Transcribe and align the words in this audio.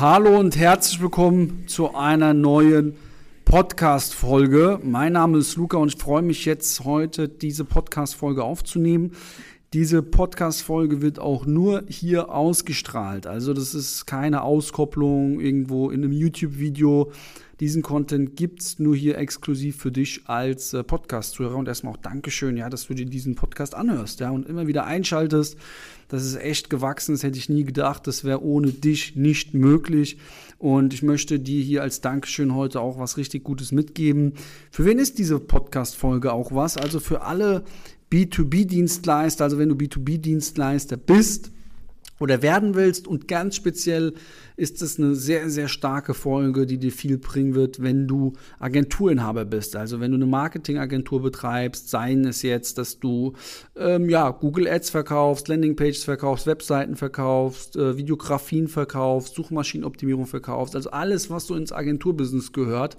Hallo 0.00 0.38
und 0.38 0.56
herzlich 0.56 1.02
willkommen 1.02 1.64
zu 1.66 1.94
einer 1.94 2.32
neuen 2.32 2.96
Podcast-Folge. 3.44 4.80
Mein 4.82 5.12
Name 5.12 5.36
ist 5.36 5.56
Luca 5.56 5.76
und 5.76 5.94
ich 5.94 6.00
freue 6.00 6.22
mich 6.22 6.46
jetzt 6.46 6.82
heute, 6.84 7.28
diese 7.28 7.66
Podcast-Folge 7.66 8.42
aufzunehmen. 8.42 9.12
Diese 9.72 10.02
Podcast-Folge 10.02 11.00
wird 11.00 11.18
auch 11.18 11.46
nur 11.46 11.84
hier 11.88 12.28
ausgestrahlt. 12.28 13.26
Also 13.26 13.54
das 13.54 13.74
ist 13.74 14.06
keine 14.06 14.42
Auskopplung 14.42 15.40
irgendwo 15.40 15.88
in 15.88 16.04
einem 16.04 16.12
YouTube-Video. 16.12 17.10
Diesen 17.58 17.80
Content 17.80 18.36
gibt 18.36 18.60
es 18.60 18.78
nur 18.78 18.94
hier 18.94 19.16
exklusiv 19.16 19.78
für 19.78 19.90
dich 19.90 20.24
als 20.26 20.74
äh, 20.74 20.84
Podcast-Zuhörer. 20.84 21.56
Und 21.56 21.68
erstmal 21.68 21.94
auch 21.94 21.98
Dankeschön, 21.98 22.58
ja, 22.58 22.68
dass 22.68 22.88
du 22.88 22.92
dir 22.92 23.06
diesen 23.06 23.34
Podcast 23.34 23.74
anhörst, 23.74 24.20
ja, 24.20 24.30
und 24.30 24.46
immer 24.46 24.66
wieder 24.66 24.84
einschaltest. 24.84 25.56
Das 26.08 26.22
ist 26.26 26.36
echt 26.36 26.68
gewachsen, 26.68 27.14
das 27.14 27.22
hätte 27.22 27.38
ich 27.38 27.48
nie 27.48 27.64
gedacht. 27.64 28.06
Das 28.06 28.24
wäre 28.24 28.42
ohne 28.42 28.72
dich 28.72 29.16
nicht 29.16 29.54
möglich. 29.54 30.18
Und 30.58 30.92
ich 30.92 31.02
möchte 31.02 31.40
dir 31.40 31.62
hier 31.62 31.80
als 31.80 32.02
Dankeschön 32.02 32.54
heute 32.54 32.78
auch 32.80 32.98
was 32.98 33.16
richtig 33.16 33.42
Gutes 33.42 33.72
mitgeben. 33.72 34.34
Für 34.70 34.84
wen 34.84 34.98
ist 34.98 35.18
diese 35.18 35.38
Podcast-Folge 35.38 36.30
auch 36.30 36.52
was? 36.52 36.76
Also 36.76 37.00
für 37.00 37.22
alle 37.22 37.64
B2B-Dienstleister, 38.12 39.44
also 39.44 39.58
wenn 39.58 39.70
du 39.70 39.74
B2B-Dienstleister 39.74 40.96
bist, 40.96 41.50
oder 42.22 42.40
werden 42.40 42.74
willst. 42.74 43.08
Und 43.08 43.26
ganz 43.26 43.56
speziell 43.56 44.14
ist 44.56 44.80
es 44.80 44.98
eine 44.98 45.16
sehr, 45.16 45.50
sehr 45.50 45.66
starke 45.66 46.14
Folge, 46.14 46.66
die 46.66 46.78
dir 46.78 46.92
viel 46.92 47.18
bringen 47.18 47.54
wird, 47.54 47.82
wenn 47.82 48.06
du 48.06 48.34
Agenturinhaber 48.60 49.44
bist. 49.44 49.74
Also 49.74 49.98
wenn 49.98 50.12
du 50.12 50.16
eine 50.16 50.26
Marketingagentur 50.26 51.20
betreibst, 51.20 51.90
seien 51.90 52.24
es 52.24 52.42
jetzt, 52.42 52.78
dass 52.78 53.00
du 53.00 53.32
ähm, 53.76 54.08
ja, 54.08 54.30
Google 54.30 54.68
Ads 54.68 54.90
verkaufst, 54.90 55.48
Landingpages 55.48 56.04
verkaufst, 56.04 56.46
Webseiten 56.46 56.94
verkaufst, 56.94 57.76
äh, 57.76 57.96
Videografien 57.96 58.68
verkaufst, 58.68 59.34
Suchmaschinenoptimierung 59.34 60.26
verkaufst, 60.26 60.76
also 60.76 60.90
alles, 60.92 61.28
was 61.28 61.48
so 61.48 61.56
ins 61.56 61.72
Agenturbusiness 61.72 62.52
gehört. 62.52 62.96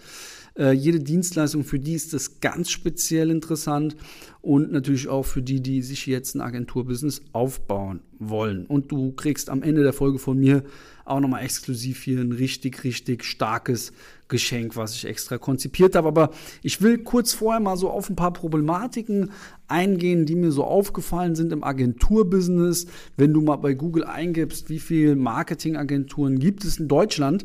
Äh, 0.55 0.73
jede 0.73 0.99
Dienstleistung 0.99 1.63
für 1.63 1.79
die 1.79 1.93
ist 1.93 2.13
das 2.13 2.39
ganz 2.39 2.69
speziell 2.69 3.31
interessant 3.31 3.95
und 4.41 4.71
natürlich 4.71 5.07
auch 5.07 5.23
für 5.23 5.41
die, 5.41 5.61
die 5.61 5.81
sich 5.81 6.05
jetzt 6.05 6.35
ein 6.35 6.41
Agenturbusiness 6.41 7.23
aufbauen 7.31 8.01
wollen. 8.19 8.67
Und 8.67 8.91
du 8.91 9.13
kriegst 9.13 9.49
am 9.49 9.63
Ende 9.63 9.81
der 9.81 9.93
Folge 9.93 10.19
von 10.19 10.37
mir 10.37 10.63
auch 11.05 11.19
nochmal 11.19 11.43
exklusiv 11.43 12.03
hier 12.03 12.19
ein 12.19 12.31
richtig, 12.31 12.83
richtig 12.83 13.23
starkes 13.25 13.93
Geschenk, 14.27 14.75
was 14.75 14.95
ich 14.95 15.05
extra 15.05 15.37
konzipiert 15.37 15.95
habe. 15.95 16.07
Aber 16.07 16.29
ich 16.61 16.81
will 16.81 16.99
kurz 16.99 17.33
vorher 17.33 17.59
mal 17.59 17.75
so 17.75 17.89
auf 17.89 18.09
ein 18.09 18.15
paar 18.15 18.31
Problematiken 18.31 19.31
eingehen, 19.67 20.25
die 20.25 20.35
mir 20.35 20.51
so 20.51 20.63
aufgefallen 20.63 21.35
sind 21.35 21.51
im 21.51 21.63
Agenturbusiness. 21.63 22.85
Wenn 23.17 23.33
du 23.33 23.41
mal 23.41 23.57
bei 23.57 23.73
Google 23.73 24.03
eingibst, 24.03 24.69
wie 24.69 24.79
viele 24.79 25.15
Marketingagenturen 25.15 26.39
gibt 26.39 26.63
es 26.63 26.77
in 26.79 26.87
Deutschland, 26.87 27.43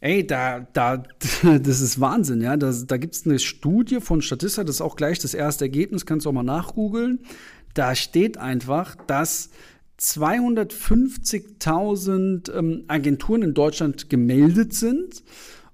Ey, 0.00 0.26
da, 0.26 0.66
da, 0.72 0.96
das 1.42 1.80
ist 1.80 2.00
Wahnsinn, 2.00 2.40
ja. 2.40 2.56
Da, 2.56 2.72
da 2.72 2.96
gibt 2.96 3.14
es 3.14 3.26
eine 3.26 3.38
Studie 3.38 4.00
von 4.00 4.22
Statista, 4.22 4.64
das 4.64 4.76
ist 4.76 4.80
auch 4.80 4.96
gleich 4.96 5.18
das 5.18 5.34
erste 5.34 5.66
Ergebnis, 5.66 6.06
kannst 6.06 6.24
du 6.26 6.30
auch 6.30 6.34
mal 6.34 6.42
nachgoogeln. 6.42 7.20
Da 7.74 7.94
steht 7.94 8.38
einfach, 8.38 8.96
dass 9.06 9.50
250.000 10.00 12.52
ähm, 12.52 12.84
Agenturen 12.88 13.42
in 13.42 13.54
Deutschland 13.54 14.08
gemeldet 14.08 14.72
sind 14.72 15.22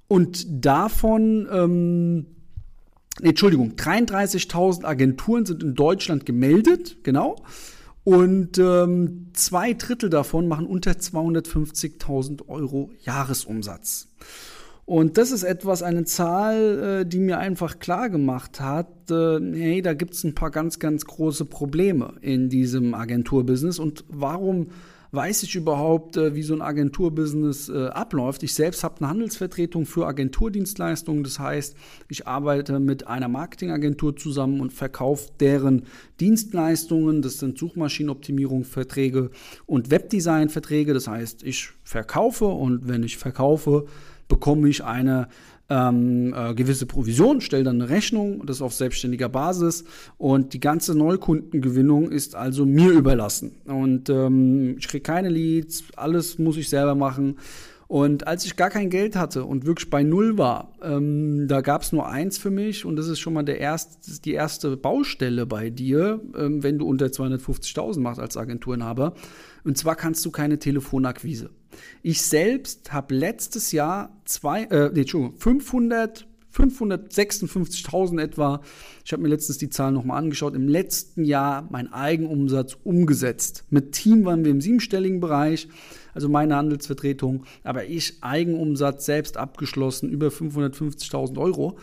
und 0.09 0.65
davon, 0.65 1.47
ähm, 1.51 2.27
Entschuldigung, 3.23 3.75
33.000 3.77 4.85
Agenturen 4.85 5.47
sind 5.47 5.63
in 5.63 5.75
Deutschland 5.75 6.27
gemeldet, 6.27 7.05
genau. 7.05 7.37
Und 8.07 8.57
ähm, 8.59 9.31
zwei 9.33 9.73
Drittel 9.73 10.11
davon 10.11 10.47
machen 10.47 10.69
unter 10.69 10.93
250.000 10.93 12.47
Euro 12.47 12.93
Jahresumsatz. 13.03 14.07
Und 14.85 15.19
das 15.19 15.33
ist 15.33 15.43
etwas, 15.43 15.83
eine 15.83 16.05
Zahl, 16.05 17.01
äh, 17.01 17.05
die 17.05 17.19
mir 17.19 17.39
einfach 17.39 17.81
klar 17.81 18.09
gemacht 18.09 18.61
hat, 18.61 19.11
äh, 19.11 19.41
hey, 19.41 19.83
da 19.83 19.95
gibt 19.95 20.15
es 20.15 20.23
ein 20.23 20.37
paar 20.37 20.53
ganz, 20.53 20.79
ganz 20.79 21.05
große 21.05 21.47
Probleme 21.47 22.15
in 22.21 22.49
diesem 22.49 22.95
Agenturbusiness. 22.95 23.81
Und 23.81 24.05
warum 24.07 24.69
weiß 25.17 25.43
ich 25.43 25.57
überhaupt, 25.57 26.17
äh, 26.17 26.35
wie 26.35 26.43
so 26.43 26.55
ein 26.55 26.63
Agenturbusiness 26.63 27.69
äh, 27.69 27.87
abläuft. 27.89 28.45
Ich 28.45 28.55
selbst 28.55 28.85
habe 28.85 28.99
eine 29.01 29.09
Handelsvertretung 29.09 29.87
für 29.87 30.07
Agenturdienstleistungen. 30.07 31.25
Das 31.25 31.41
heißt, 31.41 31.75
ich 32.09 32.29
arbeite 32.29 32.79
mit 32.79 33.09
einer 33.09 33.27
Marketingagentur 33.27 34.15
zusammen 34.17 34.61
und 34.61 34.73
verkaufe 34.73 35.31
deren 35.41 35.87
Dienstleistungen. 36.21 37.23
Das 37.23 37.39
sind 37.39 37.59
Suchmaschinenoptimierungsverträge 37.59 39.31
und 39.67 39.91
Webdesignverträge. 39.91 40.95
Das 40.95 41.09
heißt, 41.09 41.43
ich 41.43 41.71
verkaufe 41.83 42.45
und 42.45 42.87
wenn 42.87 43.03
ich 43.03 43.17
verkaufe, 43.17 43.87
bekomme 44.29 44.69
ich 44.69 44.85
eine 44.85 45.29
ähm, 45.69 46.35
äh, 46.37 46.55
gewisse 46.55 46.87
Provision, 46.87 47.41
stelle 47.41 47.65
dann 47.65 47.81
eine 47.81 47.91
Rechnung, 47.91 48.47
das 48.47 48.63
auf 48.63 48.73
selbstständiger 48.75 49.29
Basis 49.29 49.85
und 50.17 50.53
die 50.53 50.61
ganze 50.61 50.97
Neukundengewinnung 50.97 52.11
ist 52.11 52.35
also 52.35 52.67
mir 52.67 52.91
überlassen. 52.93 53.57
Und 53.65 54.09
ähm, 54.09 54.77
ich 54.79 54.89
kriege 54.89 55.03
keine 55.03 55.29
Leads, 55.29 55.85
alles 55.97 56.39
muss 56.39 56.57
ich 56.57 56.69
selber 56.69 56.95
machen. 56.95 57.37
Und 57.89 58.27
als 58.27 58.45
ich 58.45 58.57
gar 58.57 58.71
kein 58.71 58.91
Geld 58.91 59.15
hatte 59.15 59.45
und 59.45 59.65
wirklich 59.65 59.91
bei 59.91 60.03
Null 60.03 60.39
war, 60.39 60.73
ähm, 60.83 61.47
da 61.47 61.61
gab 61.61 61.83
es 61.83 61.93
nur 61.93 62.09
eins 62.09 62.37
für 62.37 62.51
mich 62.51 62.85
und 62.85 62.97
das 62.97 63.07
ist 63.07 63.21
schon 63.21 63.33
mal 63.33 63.45
der 63.45 63.61
erste, 63.61 64.21
die 64.23 64.33
erste 64.33 64.77
Baustelle 64.77 65.47
bei 65.47 65.71
dir, 65.71 66.21
ähm, 66.37 66.65
wenn 66.65 66.79
du 66.79 66.87
unter 66.87 67.07
250.000 67.07 68.01
machst 68.01 68.21
als 68.21 68.37
Agenturinhaber. 68.37 69.15
Und 69.63 69.79
zwar 69.79 69.95
kannst 69.95 70.25
du 70.25 70.33
keine 70.33 70.59
Telefonakquise. 70.59 71.51
Ich 72.03 72.23
selbst 72.23 72.93
habe 72.93 73.15
letztes 73.15 73.73
Jahr 73.73 74.17
zwei, 74.25 74.65
äh, 74.65 74.91
nee, 74.93 75.01
Entschuldigung, 75.01 75.39
500 75.39 76.27
556.000 76.57 78.21
etwa. 78.21 78.63
Ich 79.05 79.13
habe 79.13 79.23
mir 79.23 79.29
letztens 79.29 79.59
die 79.59 79.69
Zahlen 79.69 79.95
nochmal 79.95 80.19
angeschaut. 80.19 80.55
Im 80.55 80.69
letzten 80.69 81.25
Jahr 81.25 81.69
mein 81.71 81.93
Eigenumsatz 81.93 82.77
umgesetzt. 82.83 83.65
Mit 83.71 83.93
Team 83.93 84.25
waren 84.25 84.45
wir 84.45 84.51
im 84.51 84.61
siebenstelligen 84.61 85.21
Bereich, 85.21 85.69
also 86.15 86.29
meine 86.29 86.57
Handelsvertretung. 86.57 87.45
Aber 87.63 87.85
ich 87.85 88.23
Eigenumsatz 88.23 89.05
selbst 89.05 89.37
abgeschlossen 89.37 90.09
über 90.09 90.29
550.000 90.29 91.39
Euro. 91.39 91.79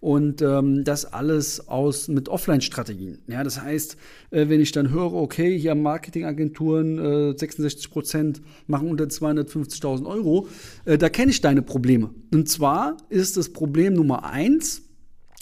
Und 0.00 0.42
ähm, 0.42 0.84
das 0.84 1.12
alles 1.12 1.68
aus 1.68 2.06
mit 2.08 2.28
Offline-Strategien. 2.28 3.18
Ja, 3.26 3.42
das 3.42 3.60
heißt, 3.60 3.96
äh, 4.30 4.48
wenn 4.48 4.60
ich 4.60 4.70
dann 4.70 4.90
höre, 4.90 5.14
okay, 5.14 5.58
hier 5.58 5.74
Marketingagenturen 5.74 7.32
äh, 7.32 7.38
66 7.38 7.90
Prozent 7.90 8.40
machen 8.68 8.88
unter 8.88 9.04
250.000 9.04 10.06
Euro, 10.06 10.46
äh, 10.84 10.98
da 10.98 11.08
kenne 11.08 11.32
ich 11.32 11.40
deine 11.40 11.62
Probleme. 11.62 12.10
Und 12.32 12.48
zwar 12.48 12.96
ist 13.08 13.36
das 13.36 13.52
Problem 13.52 13.94
Nummer 13.94 14.24
eins 14.24 14.82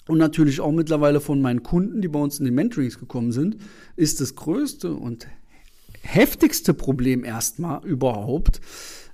und 0.09 0.19
natürlich 0.19 0.61
auch 0.61 0.73
mittlerweile 0.73 1.21
von 1.21 1.43
meinen 1.43 1.62
Kunden, 1.62 2.00
die 2.00 2.09
bei 2.09 2.21
uns 2.21 2.38
in 2.38 2.44
den 2.44 2.55
Mentorings 2.55 2.99
gekommen 2.99 3.33
sind, 3.33 3.59
ist 3.97 4.21
das 4.21 4.37
größte 4.37 4.94
und 4.94 5.27
heftigste 6.00 6.75
Problem 6.75 7.25
erstmal 7.25 7.84
überhaupt. 7.84 8.61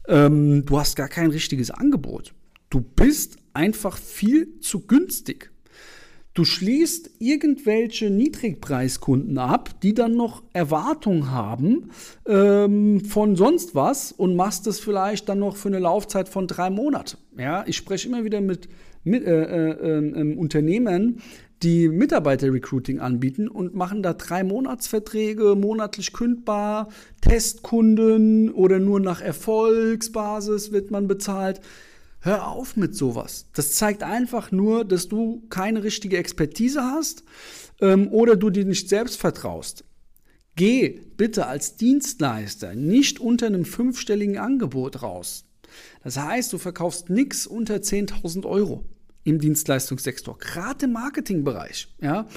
Ähm, 0.07 0.65
du 0.67 0.79
hast 0.79 0.97
gar 0.97 1.09
kein 1.09 1.31
richtiges 1.31 1.71
Angebot. 1.71 2.35
Du 2.71 2.81
bist 2.81 3.39
einfach 3.55 3.97
viel 3.97 4.61
zu 4.61 4.87
günstig. 4.87 5.53
Du 6.35 6.47
schließt 6.47 7.11
irgendwelche 7.19 8.09
Niedrigpreiskunden 8.09 9.37
ab, 9.37 9.69
die 9.83 9.93
dann 9.93 10.17
noch 10.17 10.43
Erwartungen 10.55 11.31
haben 11.31 11.91
ähm, 12.27 13.05
von 13.05 13.37
sonst 13.37 13.75
was 13.75 14.13
und 14.13 14.35
machst 14.35 14.67
das 14.67 14.81
vielleicht 14.81 15.29
dann 15.29 15.41
noch 15.41 15.57
für 15.57 15.69
eine 15.69 15.79
Laufzeit 15.79 16.31
von 16.31 16.47
drei 16.47 16.71
Monaten. 16.71 17.19
Ja, 17.37 17.65
ich 17.67 17.77
spreche 17.77 18.09
immer 18.09 18.25
wieder 18.25 18.41
mit, 18.41 18.71
mit 19.05 19.25
äh, 19.27 19.45
äh, 19.45 19.99
äh, 19.99 20.35
Unternehmen, 20.35 21.21
die 21.63 21.89
Mitarbeiter-Recruiting 21.89 22.99
anbieten 22.99 23.47
und 23.47 23.75
machen 23.75 24.03
da 24.03 24.15
drei 24.15 24.43
Monatsverträge, 24.43 25.55
monatlich 25.55 26.15
kündbar, 26.15 26.89
Testkunden 27.21 28.51
oder 28.51 28.79
nur 28.79 29.01
nach 29.01 29.21
Erfolgsbasis 29.21 30.73
wird 30.73 30.91
man 30.91 31.09
bezahlt. 31.09 31.61
Hör 32.25 32.47
auf 32.47 32.77
mit 32.77 32.95
sowas. 32.95 33.47
Das 33.53 33.73
zeigt 33.73 34.05
einfach 34.05 34.53
nur, 34.53 34.85
dass 34.85 35.09
du 35.09 35.43
keine 35.49 35.83
richtige 35.83 36.19
Expertise 36.19 36.81
hast 36.81 37.25
ähm, 37.81 38.07
oder 38.13 38.37
du 38.37 38.49
dir 38.49 38.65
nicht 38.65 38.89
selbst 38.89 39.21
vertraust. 39.21 39.85
Geh 40.55 41.01
bitte 41.17 41.49
als 41.49 41.75
Dienstleister 41.77 42.77
nicht 42.77 43.19
unter 43.19 43.47
einem 43.47 43.65
fünfstelligen 43.65 44.39
Angebot 44.39 45.03
raus. 45.03 45.47
Das 46.05 46.17
heißt, 46.17 46.53
du 46.53 46.59
verkaufst 46.59 47.11
nichts 47.11 47.45
unter 47.45 47.77
10.000 47.77 48.47
Euro 48.47 48.85
im 49.25 49.41
Dienstleistungssektor, 49.41 50.39
gerade 50.39 50.85
im 50.85 50.93
Marketingbereich. 50.93 51.89
Ja? 52.01 52.29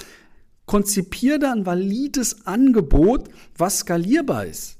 Konzipier 0.65 1.37
da 1.37 1.51
ein 1.51 1.67
valides 1.67 2.47
Angebot, 2.47 3.29
was 3.55 3.79
skalierbar 3.79 4.47
ist. 4.47 4.77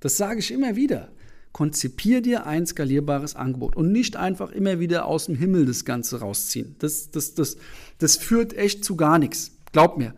Das 0.00 0.16
sage 0.16 0.40
ich 0.40 0.50
immer 0.50 0.74
wieder 0.74 1.12
konzipier 1.52 2.20
dir 2.20 2.46
ein 2.46 2.66
skalierbares 2.66 3.36
Angebot 3.36 3.76
und 3.76 3.92
nicht 3.92 4.16
einfach 4.16 4.50
immer 4.50 4.80
wieder 4.80 5.06
aus 5.06 5.26
dem 5.26 5.34
Himmel 5.34 5.66
das 5.66 5.84
Ganze 5.84 6.20
rausziehen. 6.20 6.76
Das, 6.78 7.10
das, 7.10 7.34
das, 7.34 7.56
das 7.98 8.16
führt 8.16 8.54
echt 8.54 8.84
zu 8.84 8.96
gar 8.96 9.18
nichts. 9.18 9.52
Glaub 9.72 9.98
mir. 9.98 10.14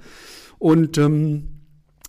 Und 0.59 0.99
ähm, 0.99 1.49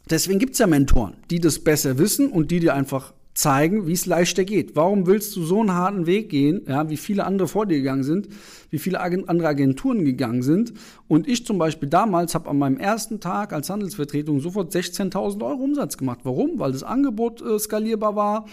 deswegen 0.09 0.39
gibt 0.39 0.53
es 0.53 0.59
ja 0.59 0.68
Mentoren, 0.68 1.15
die 1.29 1.39
das 1.39 1.59
besser 1.59 1.97
wissen 1.97 2.29
und 2.29 2.51
die 2.51 2.59
dir 2.59 2.73
einfach 2.73 3.13
zeigen, 3.33 3.88
wie 3.88 3.94
es 3.94 4.06
leichter 4.06 4.44
geht. 4.44 4.75
Warum 4.75 5.07
willst 5.07 5.36
du 5.36 5.44
so 5.44 5.62
einen 5.62 5.74
harten 5.74 6.06
Weg 6.06 6.30
gehen, 6.30 6.62
ja, 6.68 6.89
wie 6.89 6.98
viele 6.98 7.25
andere 7.25 7.48
vor 7.48 7.66
dir 7.66 7.78
gegangen 7.78 8.04
sind, 8.04 8.28
wie 8.69 8.80
viele 8.80 9.00
andere 9.00 9.48
Agenturen 9.48 10.04
gegangen 10.04 10.44
sind. 10.44 10.74
Und 11.07 11.28
ich 11.28 11.45
zum 11.45 11.57
Beispiel 11.57 11.89
damals 11.89 12.36
habe 12.36 12.50
an 12.50 12.57
meinem 12.57 12.78
ersten 12.78 13.19
Tag 13.19 13.54
als 13.54 13.69
Handelsvertretung 13.69 14.42
sofort 14.42 14.74
16.000 14.74 15.44
Euro 15.45 15.63
Umsatz 15.63 15.98
gemacht. 15.98 16.19
Warum? 16.24 16.60
Weil 16.60 16.74
das 16.74 16.83
Angebot 16.83 17.42
äh, 17.42 17.57
skalierbar 17.57 18.16
war, 18.16 18.45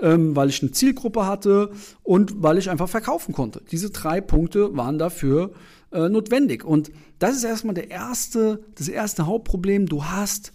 ähm, 0.00 0.34
weil 0.34 0.48
ich 0.48 0.62
eine 0.62 0.72
Zielgruppe 0.72 1.26
hatte 1.26 1.70
und 2.02 2.42
weil 2.42 2.58
ich 2.58 2.70
einfach 2.70 2.88
verkaufen 2.88 3.34
konnte. 3.34 3.62
Diese 3.70 3.90
drei 3.90 4.20
Punkte 4.20 4.76
waren 4.76 4.98
dafür 4.98 5.52
äh, 5.92 6.08
notwendig. 6.08 6.64
Und 6.64 6.90
das 7.18 7.36
ist 7.36 7.44
erstmal 7.44 7.74
der 7.74 7.90
erste, 7.90 8.64
das 8.76 8.88
erste 8.88 9.26
Hauptproblem. 9.26 9.86
Du 9.86 10.04
hast 10.06 10.52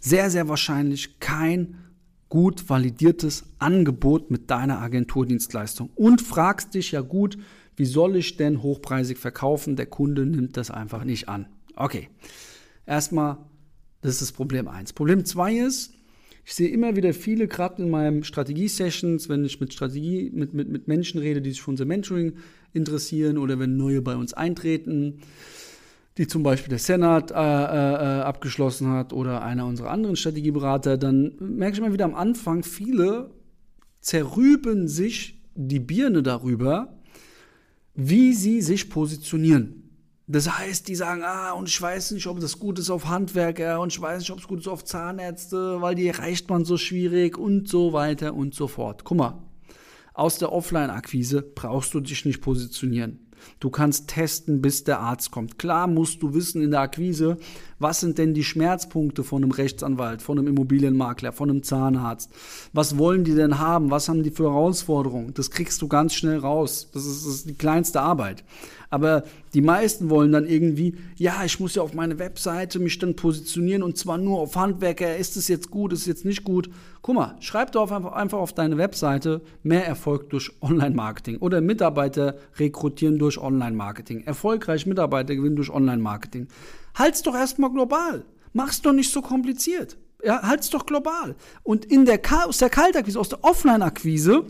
sehr, 0.00 0.30
sehr 0.30 0.48
wahrscheinlich 0.48 1.18
kein 1.18 1.78
gut 2.28 2.68
validiertes 2.68 3.44
Angebot 3.58 4.30
mit 4.30 4.50
deiner 4.50 4.80
Agenturdienstleistung 4.80 5.90
und 5.94 6.20
fragst 6.20 6.74
dich 6.74 6.92
ja 6.92 7.00
gut, 7.00 7.38
wie 7.76 7.84
soll 7.84 8.16
ich 8.16 8.36
denn 8.36 8.62
hochpreisig 8.62 9.18
verkaufen? 9.18 9.76
Der 9.76 9.86
Kunde 9.86 10.26
nimmt 10.26 10.56
das 10.56 10.70
einfach 10.70 11.04
nicht 11.04 11.28
an. 11.28 11.46
Okay, 11.76 12.08
erstmal, 12.86 13.38
das 14.00 14.14
ist 14.14 14.22
das 14.22 14.32
Problem 14.32 14.66
1. 14.66 14.94
Problem 14.94 15.24
2 15.24 15.54
ist, 15.58 15.92
ich 16.44 16.54
sehe 16.54 16.68
immer 16.68 16.94
wieder 16.94 17.12
viele, 17.12 17.48
gerade 17.48 17.82
in 17.82 17.90
meinen 17.90 18.22
Strategie-Sessions, 18.22 19.28
wenn 19.28 19.44
ich 19.44 19.60
mit 19.60 19.72
Strategie, 19.72 20.30
mit, 20.32 20.54
mit, 20.54 20.68
mit 20.68 20.86
Menschen 20.86 21.18
rede, 21.20 21.42
die 21.42 21.50
sich 21.50 21.60
für 21.60 21.72
unser 21.72 21.86
Mentoring 21.86 22.34
interessieren 22.72 23.36
oder 23.36 23.58
wenn 23.58 23.76
neue 23.76 24.00
bei 24.00 24.14
uns 24.14 24.32
eintreten, 24.32 25.22
die 26.18 26.26
zum 26.26 26.42
Beispiel 26.42 26.70
der 26.70 26.78
Senat 26.78 27.30
äh, 27.30 27.34
äh, 27.34 27.36
abgeschlossen 27.36 28.88
hat 28.88 29.12
oder 29.12 29.42
einer 29.42 29.66
unserer 29.66 29.90
anderen 29.90 30.16
Strategieberater, 30.16 30.96
dann 30.96 31.36
merke 31.38 31.74
ich 31.74 31.78
immer 31.78 31.92
wieder 31.92 32.06
am 32.06 32.14
Anfang, 32.14 32.62
viele 32.62 33.30
zerrüben 34.00 34.88
sich 34.88 35.42
die 35.54 35.80
Birne 35.80 36.22
darüber, 36.22 36.96
wie 37.94 38.32
sie 38.32 38.62
sich 38.62 38.88
positionieren. 38.88 39.82
Das 40.28 40.58
heißt, 40.58 40.88
die 40.88 40.96
sagen, 40.96 41.22
ah, 41.22 41.52
und 41.52 41.68
ich 41.68 41.80
weiß 41.80 42.10
nicht, 42.12 42.26
ob 42.26 42.40
das 42.40 42.58
gut 42.58 42.78
ist 42.78 42.90
auf 42.90 43.06
Handwerker 43.06 43.80
und 43.80 43.92
ich 43.92 44.00
weiß 44.00 44.18
nicht, 44.20 44.30
ob 44.30 44.38
es 44.38 44.48
gut 44.48 44.60
ist 44.60 44.68
auf 44.68 44.84
Zahnärzte, 44.84 45.80
weil 45.80 45.94
die 45.94 46.08
erreicht 46.08 46.50
man 46.50 46.64
so 46.64 46.76
schwierig 46.76 47.38
und 47.38 47.68
so 47.68 47.92
weiter 47.92 48.34
und 48.34 48.54
so 48.54 48.66
fort. 48.66 49.04
Guck 49.04 49.18
mal, 49.18 49.42
aus 50.14 50.38
der 50.38 50.52
Offline-Akquise 50.52 51.42
brauchst 51.42 51.94
du 51.94 52.00
dich 52.00 52.24
nicht 52.24 52.40
positionieren. 52.40 53.25
Du 53.60 53.70
kannst 53.70 54.08
testen, 54.08 54.60
bis 54.60 54.84
der 54.84 55.00
Arzt 55.00 55.30
kommt. 55.30 55.58
Klar 55.58 55.86
musst 55.86 56.22
du 56.22 56.34
wissen 56.34 56.62
in 56.62 56.70
der 56.70 56.80
Akquise, 56.80 57.36
was 57.78 58.00
sind 58.00 58.18
denn 58.18 58.34
die 58.34 58.44
Schmerzpunkte 58.44 59.24
von 59.24 59.42
einem 59.42 59.52
Rechtsanwalt, 59.52 60.22
von 60.22 60.38
einem 60.38 60.48
Immobilienmakler, 60.48 61.32
von 61.32 61.50
einem 61.50 61.62
Zahnarzt? 61.62 62.30
Was 62.72 62.98
wollen 62.98 63.24
die 63.24 63.34
denn 63.34 63.58
haben? 63.58 63.90
Was 63.90 64.08
haben 64.08 64.22
die 64.22 64.30
für 64.30 64.44
Herausforderungen? 64.44 65.34
Das 65.34 65.50
kriegst 65.50 65.82
du 65.82 65.88
ganz 65.88 66.14
schnell 66.14 66.38
raus. 66.38 66.88
Das 66.92 67.04
ist, 67.04 67.26
das 67.26 67.34
ist 67.34 67.48
die 67.48 67.54
kleinste 67.54 68.00
Arbeit. 68.00 68.44
Aber 68.90 69.24
die 69.54 69.62
meisten 69.62 70.10
wollen 70.10 70.32
dann 70.32 70.46
irgendwie, 70.46 70.96
ja, 71.16 71.44
ich 71.44 71.60
muss 71.60 71.74
ja 71.74 71.82
auf 71.82 71.94
meine 71.94 72.18
Webseite 72.18 72.78
mich 72.78 72.98
dann 72.98 73.16
positionieren 73.16 73.82
und 73.82 73.98
zwar 73.98 74.18
nur 74.18 74.40
auf 74.40 74.56
Handwerker. 74.56 75.16
Ist 75.16 75.36
es 75.36 75.48
jetzt 75.48 75.70
gut, 75.70 75.92
ist 75.92 76.00
es 76.00 76.06
jetzt 76.06 76.24
nicht 76.24 76.44
gut? 76.44 76.70
Guck 77.02 77.14
mal, 77.14 77.36
schreib 77.40 77.72
doch 77.72 77.90
einfach, 77.90 78.38
auf 78.38 78.52
deine 78.52 78.78
Webseite 78.78 79.42
mehr 79.62 79.86
Erfolg 79.86 80.30
durch 80.30 80.50
Online-Marketing 80.60 81.38
oder 81.38 81.60
Mitarbeiter 81.60 82.36
rekrutieren 82.58 83.18
durch 83.18 83.38
Online-Marketing. 83.38 84.22
Erfolgreich 84.24 84.86
Mitarbeiter 84.86 85.34
gewinnen 85.34 85.56
durch 85.56 85.70
Online-Marketing. 85.70 86.48
Halt's 86.94 87.22
doch 87.22 87.34
erstmal 87.34 87.70
global. 87.70 88.24
Mach's 88.52 88.82
doch 88.82 88.92
nicht 88.92 89.12
so 89.12 89.20
kompliziert. 89.20 89.98
Ja, 90.24 90.42
halt's 90.42 90.70
doch 90.70 90.86
global. 90.86 91.36
Und 91.62 91.84
in 91.84 92.06
der, 92.06 92.20
aus 92.46 92.58
der 92.58 92.70
Kaltakquise, 92.70 93.20
aus 93.20 93.28
der 93.28 93.44
Offline-Akquise, 93.44 94.44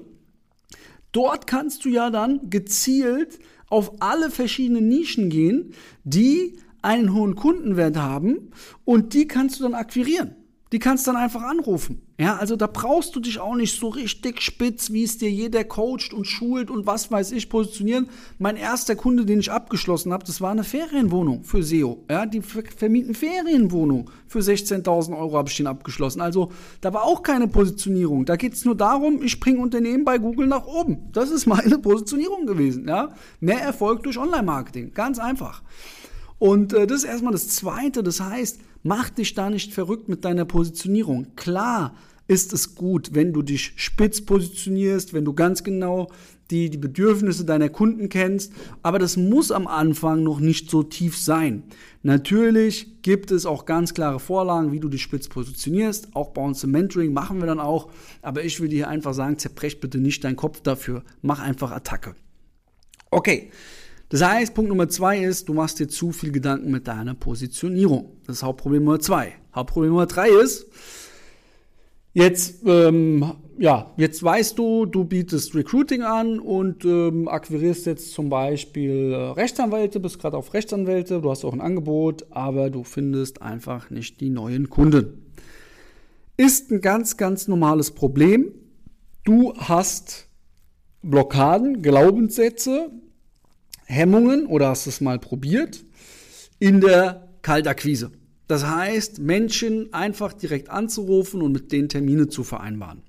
dort 1.13 1.47
kannst 1.47 1.85
du 1.85 1.89
ja 1.89 2.11
dann 2.11 2.49
gezielt 2.49 3.39
auf 3.69 4.01
alle 4.01 4.31
verschiedenen 4.31 4.89
Nischen 4.89 5.29
gehen, 5.29 5.73
die 6.05 6.59
einen 6.83 7.13
hohen 7.13 7.35
Kundenwert 7.35 7.97
haben 7.97 8.51
und 8.85 9.13
die 9.15 9.27
kannst 9.27 9.59
du 9.59 9.65
dann 9.65 9.75
akquirieren. 9.75 10.37
Die 10.73 10.81
kannst 10.81 11.07
du 11.07 11.13
dann 11.13 11.23
einfach 11.23 11.43
anrufen. 11.43 12.03
Ja, 12.19 12.39
also 12.39 12.57
da 12.57 12.67
brauchst 12.67 13.15
du 13.15 13.21
dich 13.21 13.39
auch 13.39 13.55
nicht 13.55 13.79
so 13.79 13.89
richtig 13.89 14.41
spitz, 14.41 14.91
wie 14.91 15.05
es 15.05 15.17
dir 15.17 15.31
jeder 15.31 15.63
coacht 15.63 16.13
und 16.13 16.27
schult 16.27 16.71
und 16.71 16.87
was 16.87 17.11
weiß 17.11 17.31
ich 17.33 17.49
positionieren. 17.49 18.09
Mein 18.39 18.57
erster 18.57 18.97
Kunde, 18.97 19.25
den 19.25 19.39
ich 19.39 19.53
abgeschlossen 19.53 20.13
habe, 20.13 20.25
das 20.25 20.41
war 20.41 20.51
eine 20.51 20.65
Ferienwohnung 20.65 21.45
für 21.45 21.63
SEO. 21.63 22.05
Ja, 22.11 22.27
die 22.27 22.41
vermieten 22.41 23.15
Ferienwohnung. 23.15 24.11
Für 24.27 24.41
16.000 24.41 25.17
Euro 25.17 25.37
habe 25.37 25.49
ich 25.49 25.57
den 25.57 25.69
abgeschlossen. 25.69 26.21
Also 26.21 26.51
da 26.81 26.93
war 26.93 27.05
auch 27.05 27.23
keine 27.23 27.47
Positionierung. 27.47 28.25
Da 28.25 28.35
geht 28.35 28.55
es 28.55 28.65
nur 28.65 28.77
darum, 28.77 29.23
ich 29.23 29.39
bringe 29.39 29.61
Unternehmen 29.61 30.05
bei 30.05 30.19
Google 30.19 30.49
nach 30.49 30.67
oben. 30.67 31.13
Das 31.13 31.31
ist 31.31 31.47
meine 31.47 31.79
Positionierung 31.79 32.45
gewesen. 32.45 32.89
Ja, 32.89 33.11
mehr 33.39 33.61
Erfolg 33.61 34.03
durch 34.03 34.19
Online-Marketing. 34.19 34.93
Ganz 34.95 35.21
einfach. 35.21 35.63
Und 36.39 36.73
äh, 36.73 36.87
das 36.87 36.99
ist 36.99 37.09
erstmal 37.09 37.33
das 37.33 37.49
Zweite. 37.49 38.03
Das 38.03 38.21
heißt, 38.21 38.61
mach 38.83 39.11
dich 39.11 39.35
da 39.35 39.51
nicht 39.51 39.73
verrückt 39.73 40.09
mit 40.09 40.25
deiner 40.25 40.45
Positionierung. 40.45 41.35
Klar 41.37 41.95
ist 42.29 42.53
es 42.53 42.75
gut, 42.75 43.15
wenn 43.15 43.33
du 43.33 43.43
dich 43.43 43.73
spitz 43.77 44.21
positionierst, 44.25 45.15
wenn 45.15 45.25
du 45.25 45.33
ganz 45.33 45.63
genau 45.63 46.09
die, 46.51 46.71
die 46.71 46.79
Bedürfnisse 46.79 47.45
deiner 47.45 47.69
Kunden 47.69 48.09
kennst, 48.09 48.53
aber 48.83 48.99
das 48.99 49.17
muss 49.17 49.51
am 49.51 49.67
Anfang 49.67 50.23
noch 50.23 50.39
nicht 50.39 50.71
so 50.71 50.83
tief 50.83 51.17
sein. 51.17 51.65
Natürlich 52.03 53.03
gibt 53.03 53.33
es 53.33 53.47
auch 53.47 53.65
ganz 53.65 53.95
klare 53.95 54.21
Vorlagen, 54.21 54.71
wie 54.71 54.79
du 54.79 54.89
dich 54.89 55.03
spitz 55.03 55.29
positionierst. 55.29 56.15
Auch 56.15 56.31
bei 56.31 56.43
uns 56.43 56.63
im 56.63 56.71
Mentoring 56.71 57.13
machen 57.13 57.41
wir 57.41 57.47
dann 57.47 57.59
auch, 57.59 57.91
aber 58.23 58.45
ich 58.45 58.61
will 58.61 58.69
dir 58.69 58.89
einfach 58.89 59.15
sagen, 59.15 59.39
zerbrech 59.39 59.81
bitte 59.81 59.99
nicht 59.99 60.23
deinen 60.23 60.37
Kopf 60.37 60.61
dafür. 60.61 61.03
Mach 61.23 61.41
einfach 61.41 61.73
Attacke. 61.73 62.15
Okay. 63.11 63.51
Das 64.09 64.23
heißt, 64.23 64.55
Punkt 64.55 64.69
Nummer 64.69 64.89
zwei 64.89 65.19
ist, 65.19 65.49
du 65.49 65.55
machst 65.55 65.81
dir 65.81 65.89
zu 65.89 66.13
viel 66.13 66.31
Gedanken 66.31 66.71
mit 66.71 66.87
deiner 66.87 67.15
Positionierung. 67.15 68.17
Das 68.27 68.37
ist 68.37 68.43
Hauptproblem 68.45 68.85
Nummer 68.85 69.01
zwei. 69.01 69.33
Hauptproblem 69.55 69.91
Nummer 69.91 70.07
drei 70.07 70.29
ist, 70.29 70.67
jetzt, 72.15 72.63
ähm, 72.67 73.33
ja, 73.59 73.93
jetzt 73.97 74.23
weißt 74.23 74.57
du, 74.59 74.87
du 74.87 75.05
bietest 75.05 75.57
Recruiting 75.57 76.03
an 76.03 76.39
und 76.39 76.85
ähm, 76.85 77.27
akquirierst 77.27 77.87
jetzt 77.87 78.13
zum 78.13 78.29
Beispiel 78.29 79.13
äh, 79.13 79.17
Rechtsanwälte, 79.33 79.99
bist 79.99 80.21
gerade 80.21 80.37
auf 80.37 80.55
Rechtsanwälte, 80.55 81.21
du 81.21 81.31
hast 81.31 81.45
auch 81.45 81.53
ein 81.53 81.61
Angebot, 81.61 82.27
aber 82.31 82.71
du 82.71 82.85
findest 82.85 83.43
einfach 83.43 83.91
nicht 83.91 84.21
die 84.21 84.31
neuen 84.31 84.71
Kunden. 84.71 85.27
Ist 86.37 86.71
ein 86.71 86.81
ganz, 86.81 87.17
ganz 87.17 87.49
normales 87.49 87.91
Problem. 87.91 88.53
Du 89.25 89.55
hast 89.57 90.29
Blockaden, 91.03 91.83
Glaubenssätze, 91.83 92.91
Hemmungen 93.87 94.47
oder 94.47 94.69
hast 94.69 94.87
es 94.87 95.01
mal 95.01 95.19
probiert 95.19 95.85
in 96.59 96.81
der 96.81 97.29
Kaltakquise. 97.43 98.11
Das 98.49 98.67
heißt, 98.67 99.19
Menschen 99.19 99.93
einfach 99.93 100.33
direkt 100.33 100.71
anzurufen 100.71 101.43
und 101.43 101.53
mit 101.53 101.73
denen 101.73 101.89
Termine 101.89 102.29
zu 102.29 102.45
vereinbaren. 102.45 103.03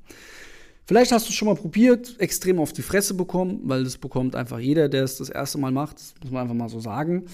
Vielleicht 0.86 1.12
hast 1.12 1.28
du 1.28 1.32
es 1.32 1.36
schon 1.36 1.50
mal 1.50 1.56
probiert, 1.56 2.16
extrem 2.20 2.60
auf 2.60 2.72
die 2.72 2.82
Fresse 2.82 3.14
bekommen, 3.14 3.60
weil 3.64 3.84
das 3.84 3.98
bekommt 3.98 4.36
einfach 4.36 4.60
jeder, 4.60 4.88
der 4.88 5.04
es 5.04 5.18
das 5.18 5.30
erste 5.30 5.58
Mal 5.58 5.72
macht, 5.72 5.98
das 5.98 6.14
muss 6.24 6.32
man 6.32 6.44
einfach 6.44 6.56
mal 6.56 6.70
so 6.70 6.80
sagen. 6.80 7.26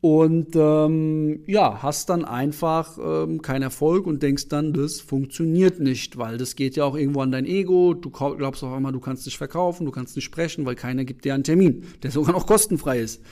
Und 0.00 0.54
ähm, 0.54 1.40
ja, 1.46 1.82
hast 1.82 2.08
dann 2.08 2.24
einfach 2.24 2.98
ähm, 3.02 3.42
keinen 3.42 3.62
Erfolg 3.62 4.06
und 4.06 4.22
denkst 4.22 4.48
dann, 4.48 4.72
das 4.72 5.00
funktioniert 5.00 5.80
nicht, 5.80 6.16
weil 6.16 6.38
das 6.38 6.54
geht 6.54 6.76
ja 6.76 6.84
auch 6.84 6.96
irgendwo 6.96 7.20
an 7.20 7.32
dein 7.32 7.46
Ego. 7.46 7.94
Du 7.94 8.10
glaubst 8.10 8.62
auf 8.62 8.72
einmal, 8.72 8.92
du 8.92 9.00
kannst 9.00 9.26
nicht 9.26 9.38
verkaufen, 9.38 9.86
du 9.86 9.90
kannst 9.90 10.14
nicht 10.14 10.24
sprechen, 10.24 10.64
weil 10.66 10.76
keiner 10.76 11.04
gibt 11.04 11.24
dir 11.24 11.34
einen 11.34 11.42
Termin, 11.42 11.84
der 12.04 12.10
sogar 12.12 12.32
noch 12.32 12.46
kostenfrei 12.46 13.00
ist. 13.00 13.22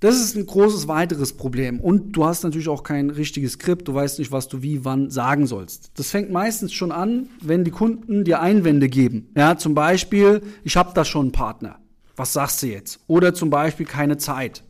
Das 0.00 0.16
ist 0.16 0.36
ein 0.36 0.44
großes 0.44 0.88
weiteres 0.88 1.32
Problem. 1.32 1.78
Und 1.78 2.12
du 2.12 2.26
hast 2.26 2.42
natürlich 2.42 2.68
auch 2.68 2.82
kein 2.82 3.08
richtiges 3.08 3.52
Skript, 3.52 3.86
du 3.86 3.94
weißt 3.94 4.18
nicht, 4.18 4.32
was 4.32 4.48
du 4.48 4.62
wie, 4.62 4.84
wann 4.84 5.10
sagen 5.10 5.46
sollst. 5.46 5.92
Das 5.94 6.10
fängt 6.10 6.30
meistens 6.30 6.72
schon 6.72 6.90
an, 6.90 7.28
wenn 7.40 7.62
die 7.62 7.70
Kunden 7.70 8.24
dir 8.24 8.40
Einwände 8.40 8.88
geben. 8.88 9.30
Ja, 9.36 9.56
zum 9.56 9.74
Beispiel, 9.74 10.42
ich 10.64 10.76
habe 10.76 10.90
da 10.92 11.04
schon 11.04 11.26
einen 11.26 11.32
Partner. 11.32 11.78
Was 12.16 12.32
sagst 12.32 12.62
du 12.62 12.66
jetzt? 12.66 13.00
Oder 13.06 13.32
zum 13.32 13.48
Beispiel 13.48 13.86
keine 13.86 14.16
Zeit 14.18 14.64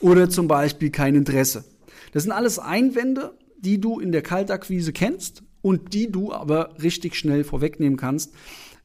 oder 0.00 0.28
zum 0.28 0.48
Beispiel 0.48 0.90
kein 0.90 1.14
Interesse. 1.14 1.64
Das 2.12 2.22
sind 2.22 2.32
alles 2.32 2.58
Einwände, 2.58 3.36
die 3.58 3.80
du 3.80 4.00
in 4.00 4.12
der 4.12 4.22
Kaltakquise 4.22 4.92
kennst 4.92 5.42
und 5.62 5.92
die 5.94 6.10
du 6.10 6.32
aber 6.32 6.74
richtig 6.82 7.16
schnell 7.16 7.44
vorwegnehmen 7.44 7.98
kannst, 7.98 8.32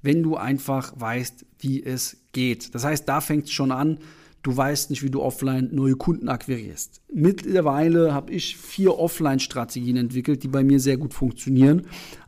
wenn 0.01 0.24
du 0.24 0.36
einfach 0.36 0.94
weißt, 1.00 1.46
wie 1.60 1.84
es 1.84 2.18
geht. 2.32 2.74
Das 2.74 2.84
heißt, 2.84 3.08
da 3.08 3.22
fängt 3.22 3.46
es 3.46 3.51
schon 3.51 3.72
an, 3.72 4.00
du 4.44 4.56
weißt 4.56 4.90
nicht, 4.90 5.04
wie 5.04 5.10
du 5.10 5.22
offline 5.22 5.70
neue 5.72 5.96
Kunden 5.96 6.30
akquirierst. 6.30 7.02
Mittlerweile 7.14 8.14
habe 8.14 8.32
ich 8.34 8.58
vier 8.58 8.98
Offline-Strategien 8.98 9.98
entwickelt, 9.98 10.44
die 10.44 10.48
bei 10.48 10.64
mir 10.64 10.80
sehr 10.80 10.98
gut 10.98 11.14
funktionieren. 11.14 11.84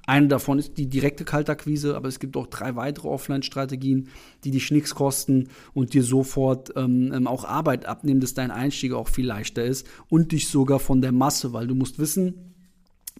Eine 0.05 0.27
davon 0.27 0.59
ist 0.59 0.77
die 0.77 0.87
direkte 0.87 1.23
Kaltakquise, 1.23 1.95
aber 1.95 2.09
es 2.09 2.19
gibt 2.19 2.35
auch 2.35 2.47
drei 2.47 2.75
weitere 2.75 3.07
Offline-Strategien, 3.07 4.09
die 4.43 4.51
dich 4.51 4.69
nichts 4.69 4.95
kosten 4.95 5.47
und 5.73 5.93
dir 5.93 6.03
sofort 6.03 6.73
ähm, 6.75 7.11
ähm, 7.13 7.27
auch 7.27 7.45
Arbeit 7.45 7.85
abnehmen, 7.85 8.19
dass 8.19 8.33
dein 8.33 8.51
Einstieg 8.51 8.93
auch 8.93 9.07
viel 9.07 9.25
leichter 9.25 9.63
ist 9.63 9.87
und 10.09 10.33
dich 10.33 10.49
sogar 10.49 10.79
von 10.79 11.01
der 11.01 11.13
Masse, 11.13 11.53
weil 11.53 11.67
du 11.67 11.75
musst 11.75 11.99
wissen, 11.99 12.53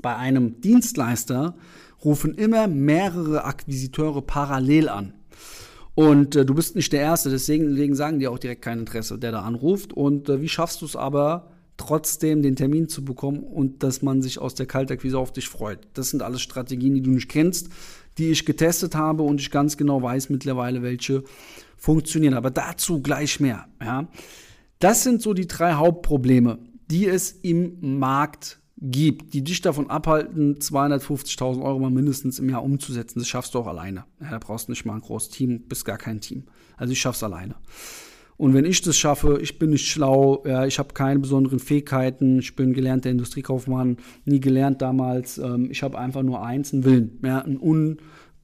bei 0.02 0.16
einem 0.16 0.60
Dienstleister 0.60 1.56
rufen 2.04 2.34
immer 2.34 2.68
mehrere 2.68 3.46
Akquisiteure 3.46 4.22
parallel 4.22 4.90
an. 4.90 5.14
Und 5.96 6.36
äh, 6.36 6.46
du 6.46 6.54
bist 6.56 6.76
nicht 6.76 6.92
der 6.92 7.02
Erste, 7.02 7.30
deswegen, 7.30 7.70
deswegen, 7.70 7.96
sagen 7.96 8.20
die 8.20 8.28
auch 8.28 8.40
direkt 8.40 8.64
kein 8.64 8.80
Interesse, 8.80 9.20
der 9.20 9.32
da 9.32 9.42
anruft. 9.42 9.94
Und 9.94 10.30
äh, 10.30 10.42
wie 10.42 10.50
schaffst 10.50 10.82
du 10.82 10.86
es 10.86 10.96
aber, 10.96 11.52
trotzdem 11.78 12.42
den 12.42 12.56
Termin 12.56 12.88
zu 12.88 13.04
bekommen 13.04 13.44
und 13.44 13.84
dass 13.84 14.02
man 14.02 14.22
sich 14.22 14.40
aus 14.40 14.56
der 14.56 14.66
Kaltakquise 14.66 15.18
auf 15.18 15.34
dich 15.34 15.50
freut? 15.50 15.80
Das 15.94 16.10
sind 16.10 16.22
alles 16.22 16.42
Strategien, 16.42 16.96
die 16.96 17.02
du 17.02 17.12
nicht 17.12 17.30
kennst, 17.30 17.70
die 18.18 18.30
ich 18.30 18.46
getestet 18.46 18.96
habe 18.96 19.24
und 19.24 19.40
ich 19.40 19.52
ganz 19.52 19.78
genau 19.78 20.02
weiß 20.02 20.30
mittlerweile, 20.30 20.82
welche 20.82 21.24
funktionieren. 21.78 22.34
Aber 22.34 22.52
dazu 22.52 23.02
gleich 23.02 23.40
mehr. 23.40 23.68
Ja? 23.82 24.08
Das 24.80 25.04
sind 25.04 25.22
so 25.22 25.34
die 25.34 25.48
drei 25.48 25.74
Hauptprobleme, 25.74 26.60
die 26.90 27.08
es 27.08 27.32
im 27.32 28.00
Markt 28.00 28.60
gibt, 28.84 29.34
die 29.34 29.44
dich 29.44 29.62
davon 29.62 29.90
abhalten, 29.90 30.56
250.000 30.56 31.63
Euro 31.63 31.80
mal 31.80 31.90
mindestens 31.90 32.38
im 32.38 32.50
Jahr 32.50 32.63
umzusetzen. 32.63 33.20
Das 33.20 33.30
schaffst 33.30 33.54
du 33.54 33.60
auch 33.60 33.68
alleine. 33.68 34.04
Da 34.20 34.38
brauchst 34.40 34.68
du 34.68 34.74
nicht 34.74 34.86
mal 34.86 34.96
ein 34.96 35.02
großes 35.02 35.30
Team, 35.30 35.62
bist 35.70 35.86
gar 35.86 35.98
kein 35.98 36.20
Team. 36.20 36.44
Also 36.75 36.92
ich 36.92 37.00
schaff's 37.00 37.24
alleine. 37.24 37.56
Und 38.36 38.54
wenn 38.54 38.66
ich 38.66 38.82
das 38.82 38.98
schaffe, 38.98 39.40
ich 39.42 39.58
bin 39.58 39.70
nicht 39.70 39.88
schlau, 39.88 40.44
ja, 40.46 40.66
ich 40.66 40.80
habe 40.80 40.94
keine 40.94 41.20
besonderen 41.20 41.60
Fähigkeiten, 41.60 42.40
ich 42.40 42.56
bin 42.56 42.74
gelernter 42.74 43.10
Industriekaufmann, 43.10 43.98
nie 44.25 44.42
gelernt 44.42 44.82
damals. 44.82 45.38
Ähm, 45.38 45.70
ich 45.72 45.82
habe 45.82 45.98
einfach 45.98 46.24
nur 46.24 46.44
eins, 46.44 46.74
einen 46.74 46.84
Willen, 46.84 47.20
ja, 47.24 47.40
einen 47.40 47.58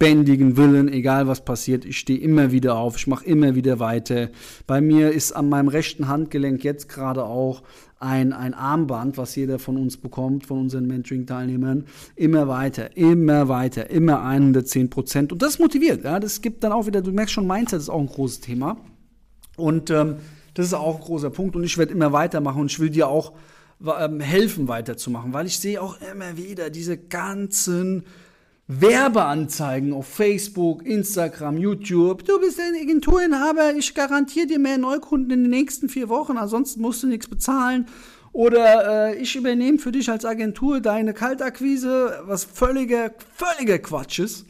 unbändigen 0.01 0.56
Willen, 0.56 0.88
egal 0.88 1.27
was 1.27 1.44
passiert. 1.44 1.84
Ich 1.84 2.00
stehe 2.00 2.20
immer 2.20 2.53
wieder 2.53 2.77
auf, 2.77 2.96
ich 2.96 3.08
mache 3.08 3.25
immer 3.25 3.56
wieder 3.56 3.79
weiter. 3.79 4.29
Bei 4.65 4.79
mir 4.79 5.12
ist 5.12 5.34
an 5.34 5.50
meinem 5.50 5.68
rechten 5.68 6.08
Handgelenk 6.08 6.63
jetzt 6.63 6.88
gerade 6.88 7.25
auch 7.25 7.63
ein, 8.00 8.32
ein 8.32 8.53
Armband, 8.53 9.18
was 9.18 9.36
jeder 9.36 9.60
von 9.60 9.75
uns 9.75 9.98
bekommt, 9.98 10.46
von 10.46 10.60
unseren 10.60 10.88
Mentoring-Teilnehmern, 10.88 11.84
immer 12.15 12.48
weiter, 12.48 12.96
immer 12.96 13.50
weiter, 13.50 13.89
immer 13.89 14.24
110 14.24 14.89
Prozent. 14.89 15.34
Und 15.34 15.41
das 15.41 15.60
motiviert. 15.60 16.06
Ja, 16.06 16.22
das 16.22 16.41
gibt 16.41 16.63
dann 16.63 16.72
auch 16.72 16.86
wieder, 16.86 17.01
du 17.01 17.12
merkst 17.12 17.34
schon, 17.34 17.46
Mindset 17.46 17.82
ist 17.82 17.89
auch 17.89 18.00
ein 18.00 18.08
großes 18.08 18.39
Thema. 18.39 18.77
Und 19.58 19.89
ähm, 19.89 20.15
das 20.53 20.68
ist 20.68 20.75
auch 20.75 20.96
ein 20.96 21.01
großer 21.01 21.29
Punkt. 21.29 21.58
Und 21.58 21.65
ich 21.65 21.77
werde 21.77 21.91
immer 21.91 22.13
weitermachen 22.13 22.62
und 22.62 22.72
ich 22.72 22.79
will 22.79 22.89
dir 22.89 23.10
auch 23.10 23.34
ähm, 24.00 24.22
helfen, 24.22 24.70
weiterzumachen, 24.70 25.34
weil 25.34 25.46
ich 25.46 25.60
sehe 25.60 25.82
auch 25.82 25.98
immer 26.13 26.38
wieder 26.38 26.70
diese 26.70 26.98
ganzen 26.98 28.06
Werbeanzeigen 28.71 29.93
auf 29.93 30.05
Facebook, 30.05 30.85
Instagram, 30.85 31.57
YouTube. 31.57 32.23
Du 32.23 32.39
bist 32.39 32.59
ein 32.59 32.79
Agenturinhaber, 32.79 33.73
ich 33.75 33.95
garantiere 33.95 34.45
dir 34.45 34.59
mehr 34.59 34.77
Neukunden 34.77 35.31
in 35.31 35.43
den 35.45 35.49
nächsten 35.49 35.89
vier 35.89 36.07
Wochen, 36.07 36.38
ansonsten 36.38 36.79
musst 36.79 37.01
du 37.01 37.07
nichts 37.07 37.27
bezahlen. 37.27 37.88
Oder 38.31 39.09
äh, 39.09 39.15
ich 39.15 39.35
übernehme 39.35 39.79
für 39.79 39.91
dich 39.91 40.11
als 40.11 40.23
Agentur 40.23 40.81
deine 40.81 41.15
Kaltakquise, 41.15 42.19
was 42.25 42.43
völliger, 42.43 43.11
völliger 43.33 43.79
Quatsch 43.79 44.19
ist. 44.19 44.45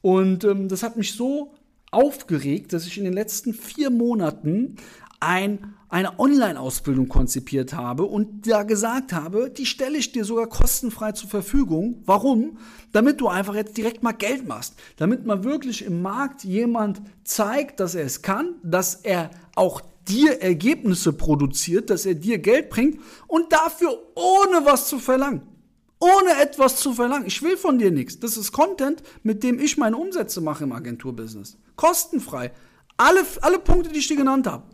Und 0.00 0.44
ähm, 0.44 0.68
das 0.68 0.84
hat 0.84 0.96
mich 0.96 1.14
so 1.14 1.52
aufgeregt, 1.90 2.72
dass 2.72 2.86
ich 2.86 2.98
in 2.98 3.04
den 3.04 3.14
letzten 3.14 3.52
vier 3.52 3.90
Monaten 3.90 4.76
ein, 5.20 5.74
eine 5.88 6.18
Online-Ausbildung 6.18 7.08
konzipiert 7.08 7.72
habe 7.72 8.04
und 8.04 8.46
da 8.46 8.64
gesagt 8.64 9.12
habe, 9.12 9.50
die 9.50 9.66
stelle 9.66 9.98
ich 9.98 10.12
dir 10.12 10.24
sogar 10.24 10.46
kostenfrei 10.46 11.12
zur 11.12 11.28
Verfügung. 11.28 12.02
Warum? 12.04 12.58
Damit 12.92 13.20
du 13.20 13.28
einfach 13.28 13.54
jetzt 13.54 13.76
direkt 13.76 14.02
mal 14.02 14.12
Geld 14.12 14.46
machst. 14.46 14.74
Damit 14.96 15.26
man 15.26 15.44
wirklich 15.44 15.84
im 15.84 16.02
Markt 16.02 16.44
jemand 16.44 17.02
zeigt, 17.24 17.80
dass 17.80 17.94
er 17.94 18.04
es 18.04 18.22
kann, 18.22 18.56
dass 18.62 18.96
er 18.96 19.30
auch 19.54 19.80
dir 20.08 20.40
Ergebnisse 20.40 21.12
produziert, 21.12 21.90
dass 21.90 22.06
er 22.06 22.14
dir 22.14 22.38
Geld 22.38 22.70
bringt 22.70 23.00
und 23.26 23.52
dafür 23.52 23.90
ohne 24.14 24.64
was 24.64 24.88
zu 24.88 24.98
verlangen. 24.98 25.42
Ohne 25.98 26.42
etwas 26.42 26.76
zu 26.76 26.92
verlangen. 26.92 27.26
Ich 27.26 27.42
will 27.42 27.56
von 27.56 27.78
dir 27.78 27.90
nichts. 27.90 28.20
Das 28.20 28.36
ist 28.36 28.52
Content, 28.52 29.02
mit 29.22 29.42
dem 29.42 29.58
ich 29.58 29.78
meine 29.78 29.96
Umsätze 29.96 30.42
mache 30.42 30.64
im 30.64 30.72
Agenturbusiness. 30.72 31.56
Kostenfrei. 31.74 32.52
Alle, 32.98 33.20
alle 33.40 33.58
Punkte, 33.58 33.90
die 33.90 34.00
ich 34.00 34.08
dir 34.08 34.16
genannt 34.16 34.46
habe. 34.46 34.64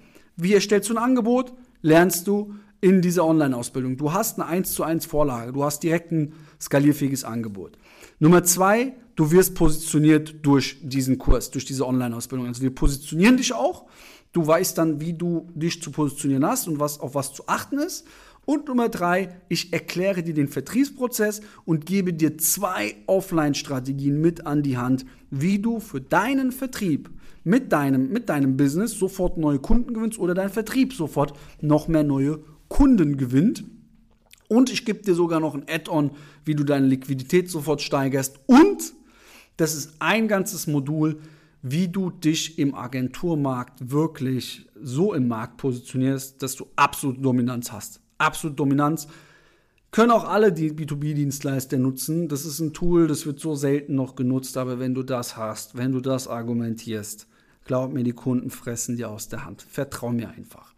Wie 0.42 0.54
erstellst 0.54 0.90
du 0.90 0.94
ein 0.94 0.98
Angebot? 0.98 1.52
Lernst 1.82 2.26
du 2.26 2.54
in 2.80 3.00
dieser 3.00 3.24
Online-Ausbildung. 3.24 3.96
Du 3.96 4.12
hast 4.12 4.40
eine 4.40 4.48
1 4.48 4.72
zu 4.72 4.82
1 4.82 5.06
Vorlage. 5.06 5.52
Du 5.52 5.62
hast 5.62 5.84
direkt 5.84 6.10
ein 6.10 6.32
skalierfähiges 6.60 7.22
Angebot. 7.22 7.78
Nummer 8.18 8.42
zwei, 8.42 8.94
du 9.14 9.30
wirst 9.30 9.54
positioniert 9.54 10.34
durch 10.42 10.78
diesen 10.82 11.16
Kurs, 11.16 11.52
durch 11.52 11.64
diese 11.64 11.86
Online-Ausbildung. 11.86 12.48
Also 12.48 12.60
wir 12.62 12.74
positionieren 12.74 13.36
dich 13.36 13.52
auch. 13.52 13.86
Du 14.32 14.44
weißt 14.44 14.76
dann, 14.78 15.00
wie 15.00 15.12
du 15.12 15.48
dich 15.54 15.80
zu 15.80 15.92
positionieren 15.92 16.44
hast 16.44 16.66
und 16.66 16.80
was, 16.80 16.98
auf 16.98 17.14
was 17.14 17.32
zu 17.32 17.46
achten 17.46 17.78
ist. 17.78 18.04
Und 18.44 18.66
Nummer 18.66 18.88
drei, 18.88 19.36
ich 19.48 19.72
erkläre 19.72 20.24
dir 20.24 20.34
den 20.34 20.48
Vertriebsprozess 20.48 21.40
und 21.64 21.86
gebe 21.86 22.12
dir 22.12 22.36
zwei 22.38 22.96
Offline-Strategien 23.06 24.20
mit 24.20 24.44
an 24.44 24.64
die 24.64 24.76
Hand, 24.76 25.06
wie 25.30 25.60
du 25.60 25.78
für 25.78 26.00
deinen 26.00 26.50
Vertrieb 26.50 27.10
mit 27.44 27.72
deinem, 27.72 28.10
mit 28.10 28.28
deinem 28.28 28.56
Business 28.56 28.98
sofort 28.98 29.38
neue 29.38 29.58
Kunden 29.58 29.94
gewinnst 29.94 30.18
oder 30.18 30.34
dein 30.34 30.50
Vertrieb 30.50 30.92
sofort 30.92 31.38
noch 31.60 31.88
mehr 31.88 32.04
neue 32.04 32.40
Kunden 32.68 33.16
gewinnt. 33.16 33.64
Und 34.48 34.70
ich 34.70 34.84
gebe 34.84 35.02
dir 35.02 35.14
sogar 35.14 35.40
noch 35.40 35.54
ein 35.54 35.64
Add-on, 35.68 36.10
wie 36.44 36.54
du 36.54 36.64
deine 36.64 36.86
Liquidität 36.86 37.50
sofort 37.50 37.80
steigerst. 37.80 38.40
Und 38.46 38.92
das 39.56 39.74
ist 39.74 39.94
ein 39.98 40.28
ganzes 40.28 40.66
Modul, 40.66 41.20
wie 41.62 41.88
du 41.88 42.10
dich 42.10 42.58
im 42.58 42.74
Agenturmarkt 42.74 43.90
wirklich 43.90 44.66
so 44.80 45.14
im 45.14 45.28
Markt 45.28 45.58
positionierst, 45.58 46.42
dass 46.42 46.56
du 46.56 46.66
absolute 46.76 47.20
Dominanz 47.20 47.72
hast 47.72 48.02
absolut 48.22 48.58
Dominanz. 48.58 49.08
Können 49.90 50.10
auch 50.10 50.24
alle 50.24 50.52
die 50.52 50.72
B2B-Dienstleister 50.72 51.76
nutzen. 51.76 52.28
Das 52.28 52.46
ist 52.46 52.60
ein 52.60 52.72
Tool, 52.72 53.06
das 53.06 53.26
wird 53.26 53.40
so 53.40 53.54
selten 53.54 53.94
noch 53.94 54.16
genutzt, 54.16 54.56
aber 54.56 54.78
wenn 54.78 54.94
du 54.94 55.02
das 55.02 55.36
hast, 55.36 55.76
wenn 55.76 55.92
du 55.92 56.00
das 56.00 56.28
argumentierst, 56.28 57.26
glaub 57.64 57.92
mir, 57.92 58.04
die 58.04 58.12
Kunden 58.12 58.50
fressen 58.50 58.96
dir 58.96 59.10
aus 59.10 59.28
der 59.28 59.44
Hand. 59.44 59.62
Vertrau 59.62 60.10
mir 60.10 60.30
einfach. 60.30 60.72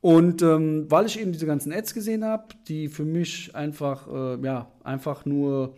Und 0.00 0.42
ähm, 0.42 0.86
weil 0.90 1.06
ich 1.06 1.18
eben 1.18 1.32
diese 1.32 1.46
ganzen 1.46 1.72
Ads 1.72 1.94
gesehen 1.94 2.24
habe, 2.24 2.48
die 2.68 2.88
für 2.88 3.04
mich 3.04 3.54
einfach, 3.54 4.06
äh, 4.06 4.44
ja, 4.44 4.70
einfach 4.82 5.24
nur, 5.24 5.74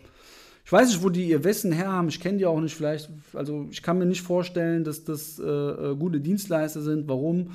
ich 0.65 0.71
weiß 0.71 0.89
nicht, 0.89 1.03
wo 1.03 1.09
die 1.09 1.29
ihr 1.29 1.45
Wissen 1.45 1.71
her 1.71 1.91
haben, 1.91 2.09
ich 2.09 2.19
kenne 2.19 2.37
die 2.37 2.45
auch 2.45 2.59
nicht, 2.59 2.75
vielleicht, 2.75 3.09
also 3.33 3.67
ich 3.71 3.81
kann 3.81 3.97
mir 3.97 4.05
nicht 4.05 4.21
vorstellen, 4.21 4.83
dass 4.83 5.05
das 5.05 5.39
äh, 5.39 5.43
äh 5.43 5.95
gute 5.95 6.19
Dienstleister 6.19 6.81
sind. 6.81 7.07
Warum? 7.07 7.51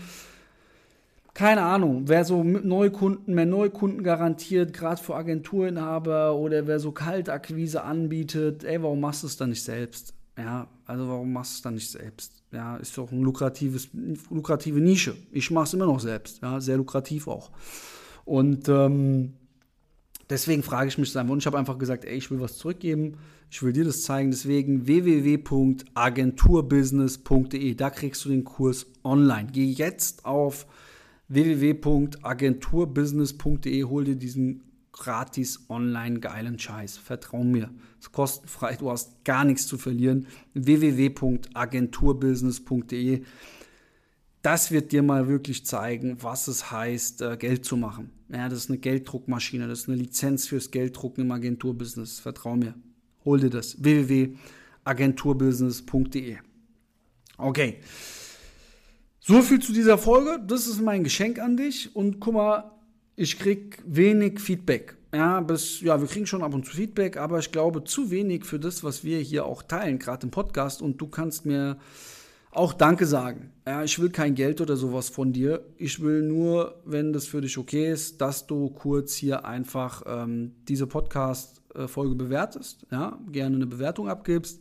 keine 1.35 1.63
Ahnung, 1.63 2.09
wer 2.09 2.25
so 2.25 2.43
Neukunden, 2.45 3.35
mehr 3.35 3.47
Neukunden 3.47 4.03
garantiert, 4.03 4.73
gerade 4.73 5.03
für 5.03 5.15
Agenturinhaber 5.15 6.37
oder 6.37 6.67
wer 6.67 6.79
so 6.79 6.93
Kaltakquise 6.93 7.83
anbietet, 7.83 8.65
ey, 8.65 8.83
warum 8.83 9.01
machst 9.01 9.23
du 9.23 9.29
es 9.29 9.37
dann 9.37 9.51
nicht 9.51 9.63
selbst? 9.63 10.15
Ja, 10.37 10.69
also 10.93 11.09
warum 11.09 11.33
machst 11.33 11.53
du 11.53 11.57
es 11.57 11.63
dann 11.63 11.75
nicht 11.75 11.91
selbst? 11.91 12.45
Ja, 12.53 12.77
ist 12.77 12.97
doch 12.99 13.11
ein 13.11 13.23
lukratives, 13.23 13.89
lukrative 14.31 14.79
Nische. 14.79 15.17
Ich 15.31 15.51
mache 15.51 15.65
es 15.65 15.73
immer 15.73 15.87
noch 15.87 16.01
selbst, 16.01 16.43
ja, 16.43 16.61
sehr 16.61 16.77
lukrativ 16.77 17.29
auch. 17.29 17.51
Und 18.27 18.69
ähm, 18.69 19.33
deswegen 20.29 20.63
frage 20.63 20.89
ich 20.89 20.99
mich 20.99 21.17
einfach, 21.17 21.33
und 21.33 21.39
ich 21.39 21.47
habe 21.47 21.59
einfach 21.59 21.79
gesagt, 21.79 22.05
ey, 22.05 22.19
ich 22.19 22.31
will 22.31 22.41
was 22.41 22.59
zurückgeben, 22.59 23.17
ich 23.51 23.63
will 23.63 23.73
dir 23.73 23.85
das 23.85 24.03
zeigen, 24.03 24.33
deswegen 24.33 24.87
www.agenturbusiness.de, 24.87 27.75
da 27.75 27.89
kriegst 27.89 28.27
du 28.27 28.29
den 28.29 28.45
Kurs 28.45 28.85
online. 29.03 29.49
Geh 29.51 29.71
jetzt 29.71 30.27
auf 30.27 30.67
www.agenturbusiness.de, 31.29 33.85
hol 33.85 34.05
dir 34.05 34.17
diesen 34.17 34.72
gratis 34.93 35.67
online 35.69 36.21
geilen 36.21 36.59
Scheiß. 36.59 36.97
Vertrau 36.99 37.43
mir. 37.43 37.71
Es 37.99 38.07
ist 38.07 38.13
kostenfrei, 38.13 38.77
du 38.77 38.91
hast 38.91 39.25
gar 39.25 39.45
nichts 39.45 39.67
zu 39.67 39.77
verlieren. 39.79 40.29
www.agenturbusiness.de. 40.55 43.25
Das 44.43 44.71
wird 44.71 44.93
dir 44.93 45.03
mal 45.03 45.27
wirklich 45.29 45.65
zeigen, 45.65 46.19
was 46.21 46.47
es 46.49 46.71
heißt, 46.71 47.23
äh, 47.23 47.37
Geld 47.37 47.65
zu 47.65 47.77
machen. 47.77 48.11
Ja, 48.29 48.49
das 48.49 48.61
ist 48.61 48.71
eine 48.71 48.79
Gelddruckmaschine, 48.79 49.67
das 49.69 49.81
ist 49.81 49.89
eine 49.89 49.99
Lizenz 49.99 50.47
fürs 50.49 50.71
Gelddrucken 50.73 51.25
im 51.25 51.31
Agenturbusiness. 51.31 52.19
Vertrau 52.21 52.57
mir. 52.57 52.75
Hol 53.25 53.41
dir 53.41 53.51
das. 53.51 53.83
www.agenturbusiness.de. 53.83 56.37
Okay. 57.39 57.79
So 59.21 59.43
viel 59.43 59.61
zu 59.61 59.73
dieser 59.73 59.97
Folge. 59.97 60.41
Das 60.45 60.67
ist 60.67 60.81
mein 60.81 61.05
Geschenk 61.05 61.39
an 61.39 61.57
dich. 61.57 61.95
Und 61.95 62.19
guck 62.19 62.35
mal, 62.35 62.73
ich 63.23 63.39
krieg 63.39 63.79
wenig 63.87 64.41
Feedback. 64.41 64.97
Ja, 65.15 65.41
bis, 65.41 65.81
ja, 65.81 66.01
wir 66.01 66.09
kriegen 66.09 66.27
schon 66.27 66.43
ab 66.43 66.55
und 66.55 66.67
zu 66.67 66.73
Feedback, 66.73 67.17
aber 67.17 67.39
ich 67.39 67.53
glaube 67.53 67.85
zu 67.85 68.11
wenig 68.11 68.45
für 68.45 68.59
das, 68.59 68.83
was 68.83 69.05
wir 69.05 69.21
hier 69.21 69.45
auch 69.45 69.63
teilen, 69.63 69.99
gerade 70.01 70.25
im 70.25 70.31
Podcast. 70.31 70.83
Und 70.83 71.01
du 71.01 71.07
kannst 71.07 71.47
mir 71.47 71.77
auch 72.51 72.73
Danke 72.73 73.07
sagen. 73.07 73.53
Ja, 73.65 73.85
ich 73.85 73.99
will 74.01 74.11
kein 74.11 74.35
Geld 74.35 74.61
oder 74.61 74.77
sowas 74.77 75.09
von 75.09 75.33
dir. 75.33 75.65
Ich 75.77 76.01
will 76.01 76.23
nur, 76.23 76.81
wenn 76.85 77.13
das 77.13 77.27
für 77.27 77.41
dich 77.41 77.57
okay 77.59 77.93
ist, 77.93 78.21
dass 78.21 78.47
du 78.49 78.71
kurz 78.71 79.15
hier 79.15 79.45
einfach 79.45 80.03
ähm, 80.07 80.53
diese 80.67 80.89
Podcast-Folge 80.89 82.17
bewertest. 82.17 82.87
Ja, 82.91 83.19
gerne 83.31 83.55
eine 83.55 83.67
Bewertung 83.67 84.09
abgibst 84.09 84.61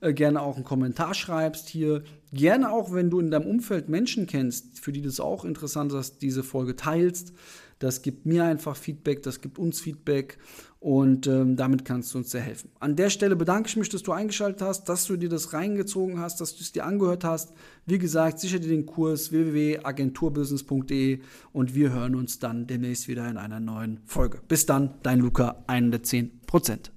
äh, 0.00 0.12
gerne 0.12 0.42
auch 0.42 0.56
einen 0.56 0.64
Kommentar 0.64 1.14
schreibst 1.14 1.68
hier. 1.68 2.02
Gerne 2.32 2.70
auch, 2.70 2.92
wenn 2.92 3.10
du 3.10 3.20
in 3.20 3.30
deinem 3.30 3.46
Umfeld 3.46 3.88
Menschen 3.88 4.26
kennst, 4.26 4.80
für 4.80 4.92
die 4.92 5.02
das 5.02 5.20
auch 5.20 5.44
interessant 5.44 5.92
ist, 5.92 6.22
diese 6.22 6.42
Folge 6.42 6.76
teilst. 6.76 7.32
Das 7.78 8.00
gibt 8.00 8.24
mir 8.24 8.44
einfach 8.44 8.74
Feedback, 8.74 9.22
das 9.22 9.42
gibt 9.42 9.58
uns 9.58 9.80
Feedback 9.80 10.38
und 10.80 11.26
ähm, 11.26 11.56
damit 11.56 11.84
kannst 11.84 12.14
du 12.14 12.18
uns 12.18 12.30
sehr 12.30 12.40
helfen. 12.40 12.70
An 12.80 12.96
der 12.96 13.10
Stelle 13.10 13.36
bedanke 13.36 13.68
ich 13.68 13.76
mich, 13.76 13.90
dass 13.90 14.02
du 14.02 14.12
eingeschaltet 14.12 14.62
hast, 14.62 14.88
dass 14.88 15.04
du 15.04 15.16
dir 15.16 15.28
das 15.28 15.52
reingezogen 15.52 16.18
hast, 16.18 16.40
dass 16.40 16.56
du 16.56 16.62
es 16.62 16.72
dir 16.72 16.86
angehört 16.86 17.24
hast. 17.24 17.52
Wie 17.84 17.98
gesagt, 17.98 18.38
sicher 18.38 18.60
dir 18.60 18.68
den 18.68 18.86
Kurs 18.86 19.30
www.agenturbusiness.de 19.30 21.20
und 21.52 21.74
wir 21.74 21.92
hören 21.92 22.14
uns 22.14 22.38
dann 22.38 22.66
demnächst 22.66 23.08
wieder 23.08 23.28
in 23.28 23.36
einer 23.36 23.60
neuen 23.60 24.00
Folge. 24.06 24.40
Bis 24.48 24.64
dann, 24.64 24.94
dein 25.02 25.20
Luca, 25.20 25.64
110 25.66 26.40
Prozent. 26.46 26.95